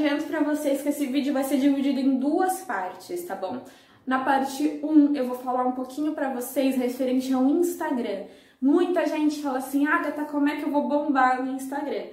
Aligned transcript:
adianto 0.00 0.24
para 0.24 0.40
vocês 0.40 0.80
que 0.80 0.88
esse 0.88 1.06
vídeo 1.06 1.32
vai 1.32 1.44
ser 1.44 1.58
dividido 1.58 2.00
em 2.00 2.18
duas 2.18 2.62
partes, 2.62 3.22
tá 3.26 3.34
bom? 3.34 3.60
Na 4.06 4.24
parte 4.24 4.80
1 4.82 5.14
eu 5.14 5.26
vou 5.26 5.36
falar 5.36 5.66
um 5.66 5.72
pouquinho 5.72 6.14
para 6.14 6.30
vocês 6.30 6.74
referente 6.74 7.32
ao 7.34 7.44
Instagram. 7.44 8.24
Muita 8.60 9.06
gente 9.06 9.42
fala 9.42 9.58
assim, 9.58 9.86
Agatha, 9.86 10.24
como 10.24 10.48
é 10.48 10.56
que 10.56 10.62
eu 10.62 10.70
vou 10.70 10.88
bombar 10.88 11.44
no 11.44 11.52
Instagram? 11.52 12.04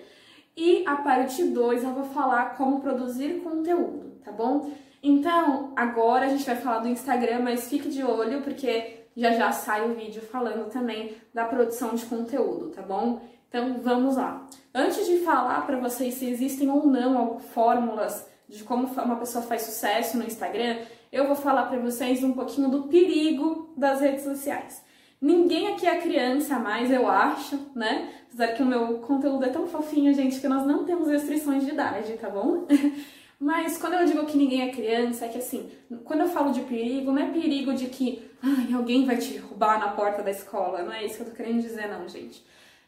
E 0.55 0.83
a 0.86 0.97
parte 0.97 1.45
2 1.45 1.83
eu 1.83 1.91
vou 1.91 2.04
falar 2.04 2.57
como 2.57 2.81
produzir 2.81 3.42
conteúdo, 3.42 4.19
tá 4.23 4.31
bom? 4.33 4.69
Então, 5.01 5.71
agora 5.75 6.25
a 6.25 6.29
gente 6.29 6.45
vai 6.45 6.57
falar 6.57 6.79
do 6.79 6.89
Instagram, 6.89 7.39
mas 7.39 7.69
fique 7.69 7.87
de 7.87 8.04
olho 8.04 8.42
porque 8.42 9.06
já 9.15 9.31
já 9.31 9.51
sai 9.54 9.89
o 9.89 9.93
vídeo 9.93 10.21
falando 10.21 10.69
também 10.69 11.15
da 11.33 11.45
produção 11.45 11.95
de 11.95 12.06
conteúdo, 12.06 12.69
tá 12.69 12.81
bom? 12.81 13.21
Então, 13.50 13.79
vamos 13.82 14.18
lá. 14.18 14.46
Antes 14.74 15.06
de 15.07 15.19
falar 15.19 15.65
para 15.65 15.79
vocês 15.79 16.15
se 16.15 16.29
existem 16.29 16.69
ou 16.69 16.86
não 16.86 17.39
fórmulas 17.39 18.28
de 18.47 18.64
como 18.64 18.87
uma 18.87 19.15
pessoa 19.18 19.43
faz 19.43 19.64
sucesso 19.64 20.18
no 20.18 20.25
Instagram, 20.25 20.78
eu 21.11 21.28
vou 21.28 21.36
falar 21.36 21.64
para 21.64 21.79
vocês 21.79 22.23
um 22.23 22.33
pouquinho 22.33 22.70
do 22.70 22.83
perigo 22.83 23.73
das 23.78 24.01
redes 24.01 24.23
sociais. 24.23 24.86
Ninguém 25.20 25.70
aqui 25.70 25.87
é 25.87 26.00
criança 26.00 26.60
mais, 26.60 26.92
eu 26.92 27.07
acho, 27.07 27.71
né? 27.73 28.14
Apesar 28.28 28.54
que 28.54 28.61
o 28.61 28.65
meu 28.65 29.00
conteúdo 29.00 29.43
é 29.46 29.50
tão 29.50 29.65
fofinho, 29.65 30.14
gente, 30.14 30.39
que 30.39 30.48
nós 30.48 30.65
não 30.65 30.86
temos 30.86 31.07
restrições 31.07 31.65
de 31.65 31.71
idade, 31.71 32.14
tá 32.14 32.30
bom? 32.30 32.67
Mas 33.39 33.78
quando 33.78 33.94
eu 33.94 34.06
digo 34.06 34.25
que 34.25 34.38
ninguém 34.38 34.62
é 34.62 34.72
criança, 34.72 35.25
é 35.25 35.30
que 35.30 35.38
assim, 35.38 35.70
quando 36.03 36.22
eu 36.22 36.28
falo 36.28 36.52
de 36.52 36.62
perigo, 36.62 37.12
não 37.12 37.22
é 37.22 37.30
perigo 37.31 37.73
de 37.73 37.88
que 37.88 38.30
ai, 38.42 38.73
alguém 38.73 39.06
vai 39.06 39.18
te 39.18 39.38
roubar 39.38 39.80
na 39.80 39.90
porta 39.90 40.23
da 40.23 40.31
escola, 40.31 40.84
não 40.84 40.94
é 40.94 41.06
isso 41.06 41.18
que 41.18 41.22
eu 41.22 41.28
tô 41.28 41.36
querendo 41.36 41.62
dizer, 41.62 41.88
não, 41.88 42.08
gente. 42.08 42.44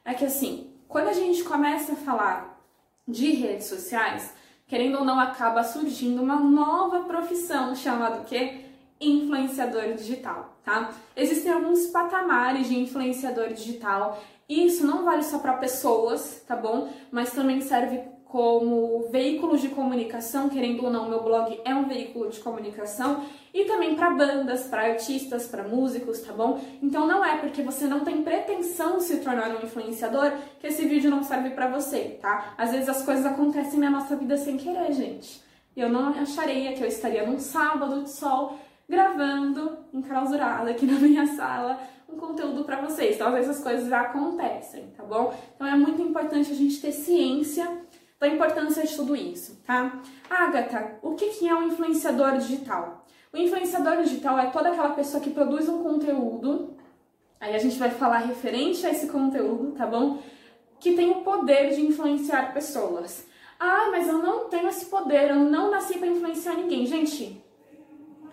É 0.09 0.15
que 0.15 0.25
assim, 0.25 0.71
quando 0.87 1.07
a 1.07 1.13
gente 1.13 1.43
começa 1.43 1.93
a 1.93 1.95
falar 1.95 2.59
de 3.07 3.29
redes 3.29 3.67
sociais, 3.67 4.33
querendo 4.65 4.97
ou 4.97 5.05
não, 5.05 5.19
acaba 5.19 5.63
surgindo 5.63 6.19
uma 6.23 6.37
nova 6.37 7.01
profissão 7.01 7.75
chamada 7.75 8.21
o 8.21 8.25
quê? 8.25 8.65
Influenciador 8.99 9.93
digital, 9.93 10.57
tá? 10.63 10.89
Existem 11.15 11.51
alguns 11.51 11.85
patamares 11.91 12.67
de 12.67 12.79
influenciador 12.79 13.49
digital. 13.49 14.19
Isso 14.49 14.83
não 14.83 15.05
vale 15.05 15.21
só 15.21 15.37
para 15.37 15.57
pessoas, 15.57 16.43
tá 16.47 16.55
bom? 16.55 16.91
Mas 17.11 17.31
também 17.31 17.61
serve 17.61 18.01
como 18.29 19.09
veículos 19.11 19.59
de 19.59 19.69
comunicação, 19.69 20.49
querendo 20.49 20.85
ou 20.85 20.91
não, 20.91 21.09
meu 21.09 21.23
blog 21.23 21.59
é 21.65 21.73
um 21.73 21.87
veículo 21.87 22.29
de 22.29 22.39
comunicação, 22.39 23.25
e 23.51 23.65
também 23.65 23.95
para 23.95 24.11
bandas, 24.11 24.67
para 24.67 24.83
artistas, 24.83 25.47
para 25.47 25.67
músicos, 25.67 26.21
tá 26.21 26.31
bom? 26.31 26.63
Então 26.79 27.07
não 27.07 27.25
é 27.25 27.37
porque 27.37 27.63
você 27.63 27.87
não 27.87 28.01
tem 28.01 28.21
pretensão 28.21 28.97
de 28.97 29.05
se 29.05 29.17
tornar 29.17 29.49
um 29.49 29.65
influenciador 29.65 30.31
que 30.59 30.67
esse 30.67 30.85
vídeo 30.85 31.09
não 31.09 31.23
serve 31.23 31.49
para 31.49 31.69
você, 31.69 32.19
tá? 32.21 32.53
Às 32.55 32.71
vezes 32.71 32.87
as 32.87 33.03
coisas 33.03 33.25
acontecem 33.25 33.79
na 33.79 33.89
nossa 33.89 34.15
vida 34.15 34.37
sem 34.37 34.57
querer, 34.57 34.93
gente. 34.93 35.41
Eu 35.75 35.89
não 35.89 36.09
acharia 36.09 36.73
que 36.73 36.83
eu 36.83 36.87
estaria 36.87 37.25
num 37.25 37.39
sábado 37.39 38.03
de 38.03 38.11
sol 38.11 38.59
gravando 38.87 39.75
enclausurada 39.91 40.69
aqui 40.69 40.85
na 40.87 40.99
minha 40.99 41.25
sala 41.35 41.79
um 42.07 42.17
conteúdo 42.17 42.63
para 42.63 42.81
vocês. 42.81 43.15
Então, 43.15 43.27
às 43.29 43.33
vezes 43.33 43.57
as 43.57 43.63
coisas 43.63 43.91
acontecem, 43.91 44.87
tá 44.95 45.03
bom? 45.03 45.33
Então 45.55 45.65
é 45.65 45.75
muito 45.75 45.99
importante 46.01 46.51
a 46.51 46.55
gente 46.55 46.79
ter 46.79 46.91
ciência 46.91 47.67
da 48.19 48.27
importância 48.27 48.85
de 48.85 48.95
tudo 48.95 49.15
isso, 49.15 49.61
tá? 49.65 50.01
Agatha, 50.29 50.99
o 51.01 51.15
que 51.15 51.47
é 51.47 51.55
um 51.55 51.67
influenciador 51.67 52.37
digital? 52.37 53.05
O 53.31 53.37
influenciador 53.37 54.03
digital 54.03 54.37
é 54.37 54.47
toda 54.47 54.69
aquela 54.69 54.89
pessoa 54.89 55.23
que 55.23 55.29
produz 55.29 55.69
um 55.69 55.83
conteúdo, 55.83 56.75
aí 57.39 57.55
a 57.55 57.59
gente 57.59 57.77
vai 57.77 57.91
falar 57.91 58.19
referente 58.19 58.85
a 58.85 58.89
esse 58.89 59.07
conteúdo, 59.07 59.71
tá 59.71 59.85
bom? 59.85 60.21
Que 60.79 60.93
tem 60.93 61.09
o 61.11 61.21
poder 61.21 61.73
de 61.73 61.81
influenciar 61.81 62.53
pessoas. 62.53 63.25
Ah, 63.59 63.87
mas 63.91 64.07
eu 64.07 64.17
não 64.17 64.49
tenho 64.49 64.67
esse 64.67 64.85
poder, 64.85 65.29
eu 65.29 65.37
não 65.37 65.71
nasci 65.71 65.97
para 65.97 66.07
influenciar 66.07 66.55
ninguém. 66.55 66.85
Gente, 66.85 67.41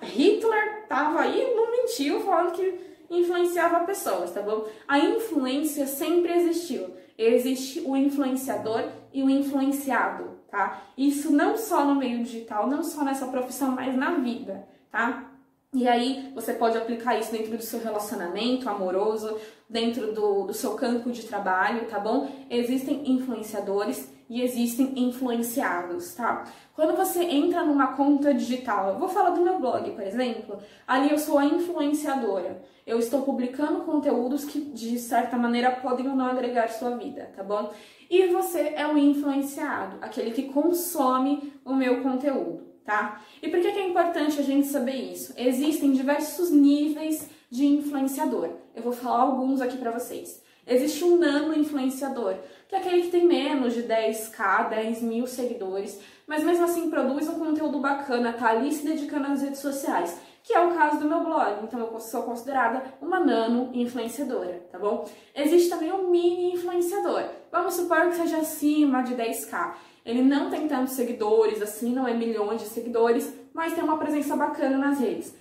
Hitler 0.00 0.86
tava 0.88 1.20
aí, 1.20 1.54
não 1.54 1.70
mentiu, 1.70 2.20
falando 2.20 2.52
que 2.52 2.86
influenciava 3.10 3.84
pessoas, 3.84 4.32
tá 4.32 4.40
bom? 4.42 4.66
A 4.88 4.98
influência 4.98 5.86
sempre 5.86 6.32
existiu. 6.32 6.90
Existe 7.18 7.80
o 7.80 7.96
influenciador 7.96 8.84
e 9.12 9.22
o 9.22 9.30
influenciado, 9.30 10.38
tá? 10.50 10.82
Isso 10.96 11.32
não 11.32 11.56
só 11.56 11.84
no 11.84 11.94
meio 11.94 12.22
digital, 12.22 12.66
não 12.66 12.82
só 12.82 13.02
nessa 13.02 13.26
profissão, 13.26 13.72
mas 13.72 13.96
na 13.96 14.12
vida, 14.12 14.66
tá? 14.90 15.30
E 15.72 15.86
aí 15.86 16.32
você 16.34 16.54
pode 16.54 16.76
aplicar 16.78 17.18
isso 17.18 17.32
dentro 17.32 17.56
do 17.56 17.62
seu 17.62 17.80
relacionamento 17.80 18.68
amoroso, 18.68 19.38
dentro 19.68 20.12
do, 20.12 20.44
do 20.44 20.54
seu 20.54 20.74
campo 20.74 21.10
de 21.10 21.24
trabalho, 21.24 21.86
tá 21.86 21.98
bom? 21.98 22.30
Existem 22.48 23.10
influenciadores 23.10 24.10
e 24.28 24.42
existem 24.42 24.92
influenciados, 24.96 26.14
tá? 26.14 26.44
Quando 26.74 26.96
você 26.96 27.22
entra 27.22 27.64
numa 27.64 27.88
conta 27.88 28.34
digital, 28.34 28.90
eu 28.90 28.98
vou 28.98 29.08
falar 29.08 29.30
do 29.30 29.42
meu 29.42 29.58
blog, 29.58 29.90
por 29.90 30.02
exemplo, 30.02 30.58
ali 30.86 31.10
eu 31.10 31.18
sou 31.18 31.38
a 31.38 31.44
influenciadora. 31.44 32.62
Eu 32.86 33.00
estou 33.00 33.22
publicando 33.22 33.80
conteúdos 33.80 34.44
que 34.44 34.60
de 34.60 34.96
certa 34.96 35.36
maneira 35.36 35.72
podem 35.72 36.08
ou 36.08 36.14
não 36.14 36.26
agregar 36.26 36.68
sua 36.68 36.90
vida, 36.90 37.32
tá 37.34 37.42
bom? 37.42 37.72
E 38.08 38.28
você 38.28 38.74
é 38.76 38.86
o 38.86 38.96
influenciado, 38.96 39.96
aquele 40.00 40.30
que 40.30 40.44
consome 40.44 41.52
o 41.64 41.74
meu 41.74 42.00
conteúdo, 42.00 42.62
tá? 42.84 43.20
E 43.42 43.48
por 43.48 43.60
que 43.60 43.66
é 43.66 43.88
importante 43.88 44.38
a 44.38 44.44
gente 44.44 44.68
saber 44.68 44.94
isso? 44.94 45.34
Existem 45.36 45.90
diversos 45.90 46.52
níveis 46.52 47.28
de 47.50 47.66
influenciador. 47.66 48.50
Eu 48.72 48.84
vou 48.84 48.92
falar 48.92 49.22
alguns 49.22 49.60
aqui 49.60 49.78
para 49.78 49.90
vocês. 49.90 50.40
Existe 50.64 51.02
um 51.02 51.18
nano 51.18 51.58
influenciador, 51.58 52.36
que 52.68 52.74
é 52.76 52.78
aquele 52.78 53.02
que 53.02 53.10
tem 53.10 53.24
menos 53.24 53.74
de 53.74 53.82
10k, 53.82 54.68
10 54.68 55.02
mil 55.02 55.26
seguidores, 55.26 56.00
mas 56.26 56.44
mesmo 56.44 56.64
assim 56.64 56.90
produz 56.90 57.28
um 57.28 57.38
conteúdo 57.38 57.80
bacana, 57.80 58.32
tá 58.32 58.50
ali 58.50 58.72
se 58.72 58.84
dedicando 58.84 59.26
às 59.28 59.42
redes 59.42 59.60
sociais, 59.60 60.16
que 60.46 60.54
é 60.54 60.64
o 60.64 60.72
caso 60.74 61.00
do 61.00 61.08
meu 61.08 61.24
blog. 61.24 61.64
Então 61.64 61.80
eu 61.80 61.98
sou 61.98 62.22
considerada 62.22 62.80
uma 63.02 63.18
nano 63.18 63.68
influenciadora, 63.74 64.64
tá 64.70 64.78
bom? 64.78 65.04
Existe 65.34 65.68
também 65.68 65.92
um 65.92 66.08
mini 66.08 66.52
influenciador. 66.52 67.24
Vamos 67.50 67.74
supor 67.74 68.08
que 68.08 68.14
seja 68.14 68.36
acima 68.36 69.02
de 69.02 69.16
10k. 69.16 69.74
Ele 70.04 70.22
não 70.22 70.48
tem 70.48 70.68
tantos 70.68 70.94
seguidores, 70.94 71.60
assim, 71.60 71.92
não 71.92 72.06
é 72.06 72.14
milhões 72.14 72.62
de 72.62 72.68
seguidores, 72.68 73.34
mas 73.52 73.74
tem 73.74 73.82
uma 73.82 73.98
presença 73.98 74.36
bacana 74.36 74.78
nas 74.78 75.00
redes. 75.00 75.34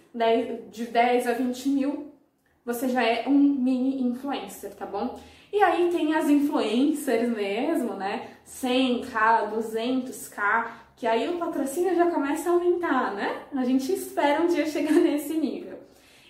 De 0.72 0.86
10 0.86 1.28
a 1.28 1.34
20 1.34 1.70
mil 1.70 2.12
você 2.66 2.90
já 2.90 3.04
é 3.04 3.26
um 3.28 3.38
mini 3.38 4.02
influencer, 4.02 4.74
tá 4.74 4.88
bom? 4.88 5.20
E 5.54 5.62
aí 5.62 5.92
tem 5.92 6.16
as 6.16 6.28
influencers 6.28 7.30
mesmo, 7.30 7.94
né? 7.94 8.32
100k, 8.44 9.52
200k, 9.54 10.68
que 10.96 11.06
aí 11.06 11.28
o 11.30 11.38
patrocínio 11.38 11.96
já 11.96 12.10
começa 12.10 12.50
a 12.50 12.54
aumentar, 12.54 13.14
né? 13.14 13.44
A 13.54 13.66
gente 13.66 13.92
espera 13.92 14.42
um 14.42 14.48
dia 14.48 14.66
chegar 14.66 14.94
nesse 14.96 15.34
nível. 15.34 15.76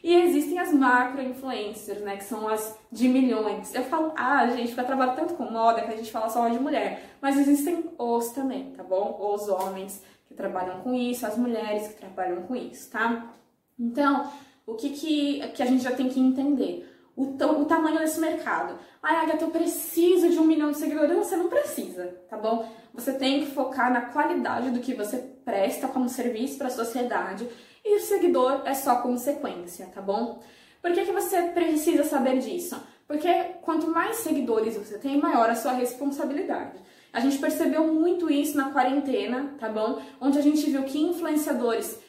E 0.04 0.14
existem 0.14 0.60
as 0.60 0.72
macro 0.72 1.22
influencers, 1.22 2.02
né? 2.02 2.18
Que 2.18 2.24
são 2.24 2.48
as 2.48 2.78
de 2.92 3.08
milhões. 3.08 3.74
Eu 3.74 3.84
falo, 3.86 4.14
ah, 4.16 4.46
gente, 4.48 4.68
porque 4.68 4.82
eu 4.82 4.86
trabalho 4.86 5.16
tanto 5.16 5.34
com 5.34 5.46
moda 5.46 5.82
que 5.82 5.94
a 5.94 5.98
gente 5.98 6.12
fala 6.12 6.30
só 6.30 6.48
de 6.48 6.60
mulher. 6.60 7.16
Mas 7.22 7.38
existem 7.38 7.86
os 7.98 8.30
também, 8.30 8.72
tá 8.72 8.84
bom? 8.84 9.18
Os 9.20 9.50
homens 9.50 10.04
que 10.28 10.36
trabalham 10.36 10.82
com 10.82 10.94
isso, 10.94 11.26
as 11.26 11.38
mulheres 11.38 11.88
que 11.88 11.96
trabalham 11.96 12.44
com 12.44 12.56
isso, 12.56 12.90
tá? 12.92 13.34
Então, 13.80 14.32
o 14.66 14.76
que, 14.76 14.90
que, 14.90 15.48
que 15.50 15.64
a 15.64 15.66
gente 15.66 15.84
já 15.84 15.92
tem 15.92 16.10
que 16.10 16.20
entender? 16.20 16.92
O, 17.16 17.24
o 17.24 17.66
tamanho 17.66 18.00
desse 18.00 18.20
mercado. 18.20 18.78
Ai, 19.02 19.16
Agatha, 19.16 19.46
eu 19.46 19.52
preciso 19.52 20.30
de 20.30 20.38
um 20.38 20.46
milhão 20.46 20.72
de 20.72 20.78
seguidores. 20.78 21.18
Você 21.18 21.36
não 21.36 21.50
precisa, 21.50 22.06
tá 22.30 22.38
bom? 22.38 22.70
Você 22.96 23.14
tem 23.14 23.42
que 23.42 23.52
focar 23.52 23.92
na 23.92 24.02
qualidade 24.02 24.72
do 24.72 24.80
que 24.80 24.94
você 24.94 25.18
presta 25.44 25.88
como 25.88 26.08
serviço 26.08 26.58
para 26.58 26.68
a 26.68 26.72
sociedade 26.72 27.48
e 27.84 27.98
o 27.98 28.00
seguidor 28.00 28.62
é 28.66 28.74
só 28.74 28.98
consequência, 29.02 29.88
tá 29.94 30.02
bom? 30.02 30.42
Por 30.82 30.92
que, 30.92 31.06
que 31.06 31.12
você 31.12 31.42
precisa 31.50 32.04
saber 32.04 32.40
disso? 32.40 32.82
Porque 33.08 33.30
quanto 33.62 33.88
mais 33.88 34.18
seguidores 34.18 34.78
você 34.78 34.98
tem, 34.98 35.20
maior 35.20 35.50
a 35.50 35.56
sua 35.56 35.74
responsabilidade. 35.74 36.78
A 37.12 37.20
gente 37.20 37.38
percebeu 37.38 37.94
muito 37.94 38.32
isso 38.32 38.58
na 38.58 38.72
quarentena, 38.72 39.56
tá 39.60 39.70
bom? 39.70 40.02
Onde 40.20 40.38
a 40.38 40.42
gente 40.42 40.70
viu 40.70 40.84
que 40.84 41.00
influenciadores 41.00 42.00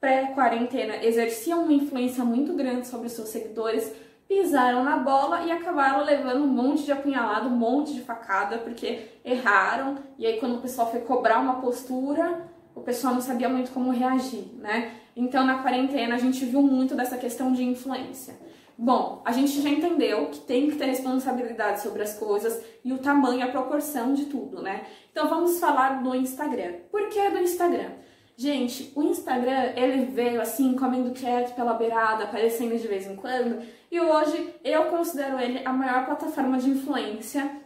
pré-quarentena 0.00 1.04
exerciam 1.04 1.62
uma 1.62 1.72
influência 1.72 2.24
muito 2.24 2.54
grande 2.54 2.88
sobre 2.88 3.06
os 3.06 3.12
seus 3.12 3.28
seguidores, 3.28 3.92
pisaram 4.32 4.82
na 4.82 4.96
bola 4.96 5.42
e 5.42 5.52
acabaram 5.52 6.04
levando 6.04 6.42
um 6.42 6.46
monte 6.46 6.84
de 6.84 6.92
apunhalado, 6.92 7.48
um 7.48 7.56
monte 7.56 7.92
de 7.92 8.00
facada, 8.00 8.58
porque 8.58 9.08
erraram. 9.22 9.98
E 10.18 10.26
aí, 10.26 10.40
quando 10.40 10.56
o 10.56 10.60
pessoal 10.60 10.90
foi 10.90 11.00
cobrar 11.00 11.38
uma 11.38 11.60
postura, 11.60 12.50
o 12.74 12.80
pessoal 12.80 13.12
não 13.12 13.20
sabia 13.20 13.48
muito 13.48 13.70
como 13.72 13.90
reagir, 13.90 14.46
né? 14.56 14.92
Então, 15.14 15.44
na 15.44 15.58
quarentena, 15.58 16.14
a 16.14 16.18
gente 16.18 16.44
viu 16.46 16.62
muito 16.62 16.94
dessa 16.94 17.18
questão 17.18 17.52
de 17.52 17.62
influência. 17.62 18.34
Bom, 18.78 19.20
a 19.24 19.32
gente 19.32 19.60
já 19.60 19.68
entendeu 19.68 20.26
que 20.30 20.40
tem 20.40 20.70
que 20.70 20.76
ter 20.76 20.86
responsabilidade 20.86 21.82
sobre 21.82 22.02
as 22.02 22.18
coisas 22.18 22.64
e 22.82 22.90
o 22.90 22.98
tamanho 22.98 23.44
a 23.44 23.48
proporção 23.48 24.14
de 24.14 24.24
tudo, 24.24 24.62
né? 24.62 24.86
Então, 25.10 25.28
vamos 25.28 25.60
falar 25.60 26.02
do 26.02 26.14
Instagram. 26.14 26.76
Por 26.90 27.10
que 27.10 27.28
do 27.28 27.38
Instagram? 27.38 27.90
Gente, 28.36 28.92
o 28.96 29.02
Instagram, 29.02 29.72
ele 29.76 30.06
veio 30.06 30.40
assim, 30.40 30.74
comendo 30.74 31.12
quieto 31.12 31.54
pela 31.54 31.74
beirada, 31.74 32.24
aparecendo 32.24 32.76
de 32.78 32.88
vez 32.88 33.06
em 33.06 33.14
quando, 33.14 33.62
e 33.90 34.00
hoje 34.00 34.54
eu 34.64 34.86
considero 34.86 35.38
ele 35.38 35.64
a 35.64 35.72
maior 35.72 36.06
plataforma 36.06 36.58
de 36.58 36.70
influência 36.70 37.60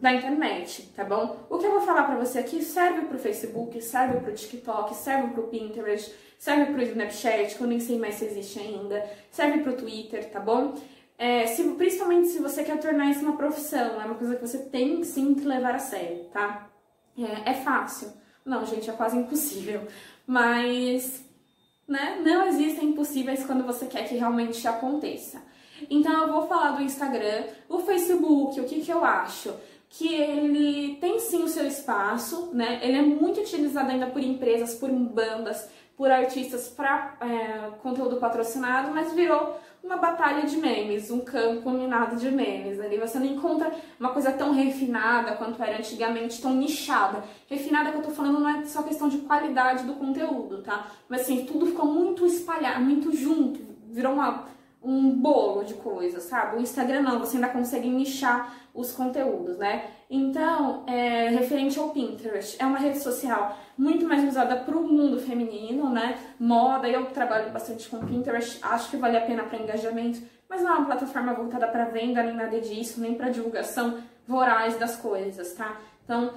da 0.00 0.12
internet, 0.12 0.92
tá 0.94 1.04
bom? 1.04 1.46
O 1.50 1.58
que 1.58 1.66
eu 1.66 1.72
vou 1.72 1.80
falar 1.80 2.04
para 2.04 2.16
você 2.16 2.38
aqui 2.38 2.62
serve 2.62 3.06
pro 3.06 3.18
Facebook, 3.18 3.80
serve 3.82 4.20
pro 4.20 4.34
TikTok, 4.34 4.94
serve 4.94 5.28
pro 5.32 5.48
Pinterest, 5.48 6.14
serve 6.38 6.72
pro 6.72 6.82
Snapchat, 6.82 7.56
que 7.56 7.62
eu 7.62 7.66
nem 7.66 7.80
sei 7.80 7.98
mais 7.98 8.14
se 8.14 8.26
existe 8.26 8.58
ainda, 8.58 9.04
serve 9.30 9.60
pro 9.60 9.76
Twitter, 9.76 10.30
tá 10.30 10.40
bom? 10.40 10.74
É, 11.16 11.46
se, 11.46 11.64
principalmente 11.74 12.28
se 12.28 12.38
você 12.38 12.62
quer 12.64 12.78
tornar 12.78 13.10
isso 13.10 13.20
uma 13.20 13.36
profissão, 13.36 14.00
é 14.00 14.04
uma 14.04 14.16
coisa 14.16 14.36
que 14.36 14.46
você 14.46 14.58
tem 14.58 15.02
sim 15.04 15.34
que 15.34 15.44
levar 15.44 15.74
a 15.74 15.78
sério, 15.78 16.24
tá? 16.32 16.68
É, 17.18 17.50
é 17.50 17.54
fácil. 17.54 18.12
Não, 18.44 18.64
gente, 18.66 18.90
é 18.90 18.92
quase 18.92 19.16
impossível. 19.16 19.86
Mas, 20.26 21.24
né, 21.86 22.20
não 22.24 22.46
existem 22.46 22.90
impossíveis 22.90 23.44
quando 23.44 23.64
você 23.64 23.86
quer 23.86 24.08
que 24.08 24.16
realmente 24.16 24.66
aconteça. 24.66 25.42
Então 25.90 26.26
eu 26.26 26.32
vou 26.32 26.46
falar 26.46 26.72
do 26.72 26.82
Instagram, 26.82 27.44
o 27.68 27.80
Facebook, 27.80 28.60
o 28.60 28.64
que, 28.64 28.80
que 28.80 28.92
eu 28.92 29.04
acho? 29.04 29.54
que 29.96 30.12
ele 30.12 30.96
tem 30.96 31.20
sim 31.20 31.44
o 31.44 31.48
seu 31.48 31.64
espaço, 31.66 32.50
né? 32.52 32.80
Ele 32.82 32.98
é 32.98 33.02
muito 33.02 33.40
utilizado 33.40 33.92
ainda 33.92 34.08
por 34.08 34.20
empresas, 34.20 34.74
por 34.74 34.90
bandas, 34.90 35.68
por 35.96 36.10
artistas 36.10 36.68
para 36.68 37.16
é, 37.20 37.70
conteúdo 37.80 38.16
patrocinado, 38.16 38.90
mas 38.92 39.12
virou 39.12 39.56
uma 39.84 39.98
batalha 39.98 40.46
de 40.46 40.56
memes, 40.56 41.10
um 41.10 41.20
campo 41.20 41.70
minado 41.70 42.16
de 42.16 42.30
memes. 42.30 42.80
Ali 42.80 42.98
você 42.98 43.18
não 43.18 43.26
encontra 43.26 43.70
uma 44.00 44.10
coisa 44.10 44.32
tão 44.32 44.52
refinada 44.52 45.36
quanto 45.36 45.62
era 45.62 45.78
antigamente, 45.78 46.40
tão 46.40 46.54
nichada. 46.54 47.22
Refinada 47.46 47.90
que 47.90 47.98
eu 47.98 48.02
tô 48.02 48.10
falando 48.10 48.40
não 48.40 48.48
é 48.48 48.64
só 48.64 48.82
questão 48.82 49.08
de 49.08 49.18
qualidade 49.18 49.84
do 49.84 49.94
conteúdo, 49.94 50.62
tá? 50.62 50.90
Mas 51.08 51.22
assim, 51.22 51.44
tudo 51.44 51.66
ficou 51.66 51.86
muito 51.86 52.24
espalhado, 52.26 52.82
muito 52.82 53.14
junto, 53.14 53.60
virou 53.90 54.14
uma 54.14 54.53
um 54.84 55.10
bolo 55.10 55.64
de 55.64 55.74
coisas, 55.74 56.24
sabe? 56.24 56.56
O 56.56 56.60
Instagram 56.60 57.00
não, 57.00 57.18
você 57.18 57.36
ainda 57.36 57.48
consegue 57.48 57.88
nichar 57.88 58.54
os 58.74 58.92
conteúdos, 58.92 59.56
né? 59.56 59.86
Então, 60.10 60.84
é, 60.86 61.28
referente 61.28 61.78
ao 61.78 61.88
Pinterest, 61.88 62.56
é 62.60 62.66
uma 62.66 62.78
rede 62.78 62.98
social 62.98 63.56
muito 63.78 64.06
mais 64.06 64.28
usada 64.28 64.56
para 64.56 64.76
o 64.76 64.86
mundo 64.86 65.18
feminino, 65.18 65.88
né? 65.88 66.18
Moda, 66.38 66.86
eu 66.88 67.06
trabalho 67.06 67.50
bastante 67.50 67.88
com 67.88 68.04
Pinterest, 68.04 68.58
acho 68.62 68.90
que 68.90 68.96
vale 68.96 69.16
a 69.16 69.22
pena 69.22 69.44
para 69.44 69.58
engajamento, 69.58 70.20
mas 70.48 70.62
não 70.62 70.70
é 70.70 70.74
uma 70.74 70.86
plataforma 70.86 71.32
voltada 71.32 71.66
para 71.66 71.86
venda, 71.86 72.22
nem 72.22 72.34
nada 72.34 72.60
disso, 72.60 73.00
nem 73.00 73.14
para 73.14 73.30
divulgação 73.30 73.98
voraz 74.26 74.76
das 74.76 74.96
coisas, 74.96 75.54
tá? 75.54 75.78
Então, 76.04 76.34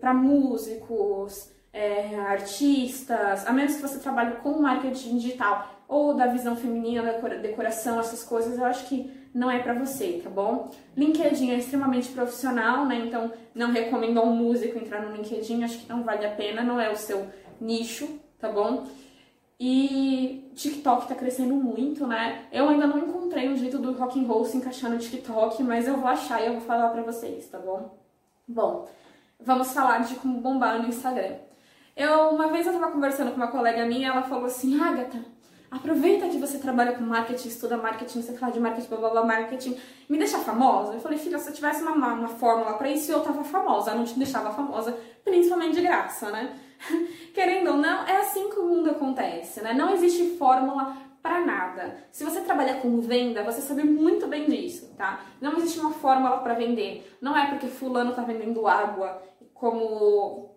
para 0.00 0.12
músicos, 0.12 1.50
é, 1.72 2.16
artistas, 2.16 3.46
a 3.46 3.52
menos 3.52 3.76
que 3.76 3.82
você 3.82 3.98
trabalhe 3.98 4.36
com 4.36 4.60
marketing 4.60 5.18
digital 5.18 5.77
ou 5.88 6.14
da 6.14 6.26
visão 6.26 6.54
feminina, 6.54 7.02
da 7.02 7.28
decoração, 7.36 7.98
essas 7.98 8.22
coisas, 8.22 8.58
eu 8.58 8.64
acho 8.64 8.86
que 8.86 9.10
não 9.34 9.50
é 9.50 9.58
para 9.58 9.72
você, 9.72 10.20
tá 10.22 10.28
bom? 10.28 10.70
LinkedIn 10.94 11.50
é 11.50 11.56
extremamente 11.56 12.10
profissional, 12.10 12.84
né? 12.84 12.98
Então 13.06 13.32
não 13.54 13.72
recomendo 13.72 14.18
a 14.18 14.22
um 14.22 14.36
músico 14.36 14.78
entrar 14.78 15.02
no 15.02 15.16
LinkedIn, 15.16 15.64
acho 15.64 15.78
que 15.78 15.88
não 15.88 16.02
vale 16.02 16.26
a 16.26 16.30
pena, 16.30 16.62
não 16.62 16.78
é 16.78 16.90
o 16.90 16.96
seu 16.96 17.26
nicho, 17.58 18.20
tá 18.38 18.50
bom? 18.50 18.86
E 19.58 20.52
TikTok 20.54 21.08
tá 21.08 21.14
crescendo 21.14 21.54
muito, 21.54 22.06
né? 22.06 22.46
Eu 22.52 22.68
ainda 22.68 22.86
não 22.86 22.98
encontrei 22.98 23.48
um 23.48 23.56
jeito 23.56 23.78
do 23.78 23.92
rock 23.92 24.20
and 24.20 24.26
roll 24.26 24.44
se 24.44 24.56
encaixar 24.56 24.90
no 24.90 24.98
TikTok, 24.98 25.62
mas 25.62 25.88
eu 25.88 25.96
vou 25.96 26.08
achar 26.08 26.40
e 26.42 26.46
eu 26.46 26.52
vou 26.52 26.62
falar 26.62 26.90
pra 26.90 27.02
vocês, 27.02 27.48
tá 27.48 27.58
bom? 27.58 27.98
Bom, 28.46 28.88
vamos 29.40 29.72
falar 29.72 29.98
de 30.00 30.14
como 30.16 30.40
bombar 30.40 30.80
no 30.80 30.88
Instagram. 30.88 31.36
Eu, 31.96 32.30
uma 32.30 32.48
vez 32.48 32.66
eu 32.66 32.72
tava 32.72 32.92
conversando 32.92 33.30
com 33.30 33.36
uma 33.36 33.48
colega 33.48 33.84
minha, 33.84 34.10
ela 34.10 34.22
falou 34.22 34.46
assim, 34.46 34.80
Agatha, 34.80 35.18
aproveita 35.70 36.28
que 36.28 36.38
você 36.38 36.58
trabalha 36.58 36.92
com 36.92 37.02
marketing, 37.02 37.48
estuda 37.48 37.76
marketing, 37.76 38.22
você 38.22 38.32
fala 38.32 38.52
de 38.52 38.60
marketing, 38.60 38.88
blá 38.88 38.98
blá 38.98 39.10
blá, 39.10 39.24
marketing, 39.24 39.76
me 40.08 40.18
deixa 40.18 40.38
famosa? 40.38 40.94
Eu 40.94 41.00
falei, 41.00 41.18
filha, 41.18 41.38
se 41.38 41.50
eu 41.50 41.54
tivesse 41.54 41.82
uma, 41.82 41.92
uma 41.92 42.28
fórmula 42.28 42.74
para 42.74 42.90
isso, 42.90 43.12
eu 43.12 43.20
tava 43.20 43.44
famosa, 43.44 43.90
eu 43.90 43.96
não 43.96 44.04
te 44.04 44.18
deixava 44.18 44.50
famosa, 44.50 44.96
principalmente 45.24 45.74
de 45.74 45.82
graça, 45.82 46.30
né? 46.30 46.58
Querendo 47.34 47.72
ou 47.72 47.76
não, 47.76 48.06
é 48.06 48.18
assim 48.18 48.48
que 48.48 48.58
o 48.58 48.66
mundo 48.66 48.90
acontece, 48.90 49.60
né? 49.60 49.74
Não 49.74 49.90
existe 49.90 50.36
fórmula 50.36 50.96
para 51.22 51.44
nada. 51.44 51.96
Se 52.10 52.24
você 52.24 52.40
trabalha 52.40 52.76
com 52.76 53.00
venda, 53.00 53.42
você 53.42 53.60
sabe 53.60 53.84
muito 53.84 54.26
bem 54.26 54.46
disso, 54.46 54.94
tá? 54.96 55.20
Não 55.40 55.56
existe 55.56 55.78
uma 55.80 55.92
fórmula 55.92 56.38
para 56.38 56.54
vender. 56.54 57.16
Não 57.20 57.36
é 57.36 57.46
porque 57.50 57.66
fulano 57.66 58.14
tá 58.14 58.22
vendendo 58.22 58.66
água 58.66 59.22
como 59.52 60.56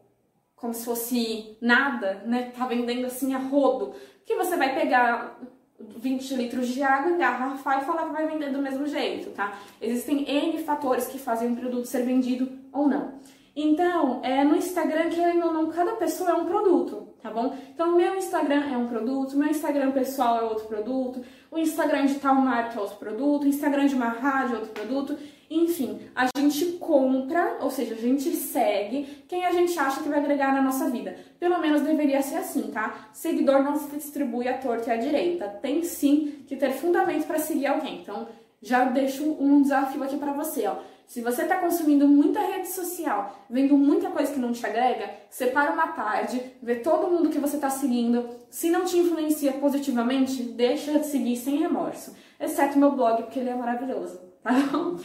como 0.56 0.76
se 0.76 0.86
fosse 0.86 1.58
nada, 1.60 2.22
né? 2.24 2.52
Tá 2.56 2.68
vendendo 2.68 3.08
assim 3.08 3.34
a 3.34 3.40
rodo 3.40 3.96
que 4.26 4.36
você 4.36 4.56
vai 4.56 4.74
pegar 4.74 5.38
20 5.80 6.36
litros 6.36 6.68
de 6.68 6.84
água, 6.84 7.12
engarrafar 7.12 7.82
e 7.82 7.86
falar 7.86 8.06
que 8.06 8.14
vai 8.14 8.28
vender 8.28 8.52
do 8.52 8.62
mesmo 8.62 8.86
jeito, 8.88 9.32
tá? 9.32 9.58
Existem 9.82 10.30
N 10.30 10.64
fatores 10.64 11.08
que 11.08 11.18
fazem 11.18 11.50
um 11.50 11.56
produto 11.56 11.86
ser 11.86 12.04
vendido 12.04 12.50
ou 12.72 12.88
não. 12.88 13.14
Então, 13.56 14.22
é, 14.24 14.44
no 14.44 14.56
Instagram, 14.56 15.10
querendo 15.10 15.46
ou 15.46 15.54
não, 15.54 15.70
cada 15.70 15.94
pessoa 15.94 16.30
é 16.32 16.34
um 16.34 16.46
produto, 16.46 17.10
tá 17.22 17.30
bom? 17.30 17.56
Então, 17.74 17.96
meu 17.98 18.16
Instagram 18.16 18.64
é 18.72 18.78
um 18.78 18.88
produto, 18.88 19.36
meu 19.36 19.50
Instagram 19.50 19.92
pessoal 19.92 20.40
é 20.40 20.44
outro 20.44 20.68
produto, 20.68 21.22
o 21.52 21.58
Instagram 21.58 22.06
de 22.06 22.16
tal 22.16 22.36
marca 22.36 22.80
é 22.80 22.82
outro 22.82 22.96
produto, 22.96 23.44
o 23.44 23.48
Instagram 23.48 23.88
de 23.88 23.96
uma 23.96 24.08
rádio 24.08 24.56
é 24.56 24.60
outro 24.60 24.72
produto. 24.72 25.18
Enfim, 25.54 26.00
a 26.16 26.28
gente 26.38 26.66
compra, 26.80 27.58
ou 27.60 27.70
seja, 27.70 27.94
a 27.94 27.98
gente 27.98 28.32
segue 28.32 29.04
quem 29.28 29.46
a 29.46 29.52
gente 29.52 29.78
acha 29.78 30.02
que 30.02 30.08
vai 30.08 30.20
agregar 30.20 30.54
na 30.54 30.62
nossa 30.62 30.90
vida. 30.90 31.14
Pelo 31.38 31.60
menos 31.60 31.82
deveria 31.82 32.22
ser 32.22 32.38
assim, 32.38 32.72
tá? 32.72 33.10
Seguidor 33.12 33.62
não 33.62 33.76
se 33.76 33.94
distribui 33.94 34.48
à 34.48 34.58
torta 34.58 34.90
e 34.90 34.94
à 34.94 34.96
direita. 34.96 35.50
Tem 35.62 35.84
sim 35.84 36.46
que 36.48 36.56
ter 36.56 36.72
fundamento 36.72 37.28
para 37.28 37.38
seguir 37.38 37.68
alguém. 37.68 38.00
Então, 38.00 38.30
já 38.62 38.86
deixo 38.86 39.26
um 39.26 39.62
desafio 39.62 40.02
aqui 40.02 40.16
para 40.16 40.32
você, 40.32 40.66
ó. 40.68 40.78
Se 41.06 41.20
você 41.20 41.42
está 41.42 41.58
consumindo 41.58 42.08
muita 42.08 42.40
rede 42.40 42.70
social, 42.70 43.46
vendo 43.50 43.78
muita 43.78 44.10
coisa 44.10 44.32
que 44.32 44.40
não 44.40 44.54
te 44.54 44.66
agrega, 44.66 45.10
separa 45.30 45.74
uma 45.74 45.90
tarde, 45.90 46.42
vê 46.64 46.76
todo 46.76 47.12
mundo 47.12 47.30
que 47.30 47.40
você 47.40 47.58
está 47.58 47.70
seguindo. 47.70 48.30
Se 48.50 48.70
não 48.70 48.86
te 48.86 48.98
influencia 48.98 49.52
positivamente, 49.52 50.44
deixa 50.44 50.98
de 50.98 51.08
seguir 51.08 51.36
sem 51.36 51.58
remorso. 51.58 52.16
Exceto 52.40 52.80
meu 52.80 52.94
blog, 52.94 53.24
porque 53.24 53.40
ele 53.40 53.50
é 53.50 53.56
maravilhoso, 53.56 54.18
tá 54.42 54.54
bom? 54.54 54.96